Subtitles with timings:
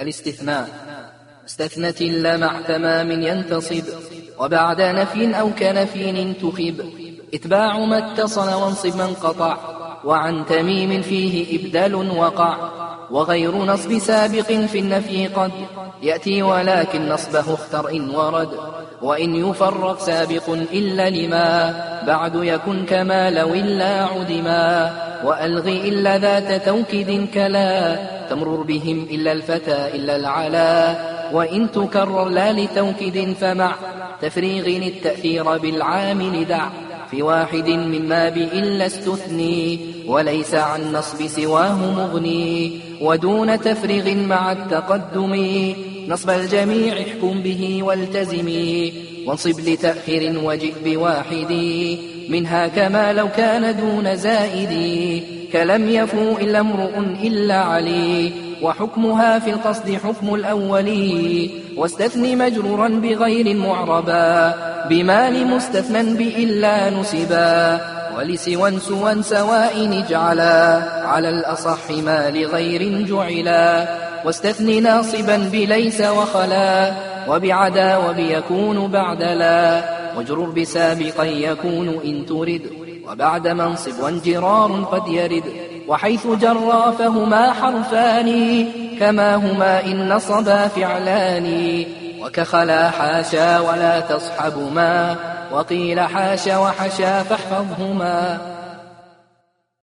[0.00, 0.68] الاستثناء.
[1.46, 3.84] استثنت إلا مع تمام ينتصب
[4.38, 6.90] وبعد نفي أو كنفي انتخب.
[7.34, 9.58] اتباع ما اتصل وانصب من قطع
[10.04, 12.75] وعن تميم فيه إبدال وقع.
[13.10, 15.50] وغير نصب سابق في النفي قد
[16.02, 18.48] يأتي ولكن نصبه اختر إن ورد
[19.02, 21.74] وإن يفرق سابق إلا لما
[22.06, 24.96] بعد يكن كما لو إلا عدما.
[25.24, 27.96] وألغي إلا ذات توكيد كلا
[28.30, 30.96] تمرر بهم إلا الفتى إلا العلا.
[31.32, 33.74] وإن تكرر لا لتوكيد فمع
[34.22, 36.66] تفريغ التأثير بالعامل دع.
[37.10, 45.34] في واحد مما بإلا استثني وليس عن نصب سواه مغني ودون تفريغ مع التقدم.
[46.08, 48.92] نصب الجميع احكم به والتزمي
[49.26, 51.52] وانصب لتأخير وجئ بواحد.
[52.28, 54.72] منها كما لو كان دون زائد
[55.52, 58.32] كلم يفو إلا امرؤ إلا علي.
[58.62, 60.90] وحكمها في القصد حكم الأول
[61.76, 64.75] واستثني مجرورا بغير معربا.
[64.88, 67.80] بما لمستثنى بإلا نسبا
[68.16, 73.88] ولسوى سوى سواء اجعلا على الأصح ما لغير جعلا
[74.24, 76.92] واستثني ناصبا بليس وخلا
[77.28, 79.82] وبعدا وبيكون بعد لا
[80.16, 82.62] واجرر بسابقا يكون إن ترد
[83.08, 85.44] وبعد منصب وانجرار قد يرد
[85.88, 88.64] وحيث جرى فهما حرفان
[89.00, 91.84] كما هما إن نصبا فعلان.
[92.22, 95.16] وكخلا حاشا ولا تصحب ما
[95.52, 98.38] وقيل حاشا وحشا فاحفظهما.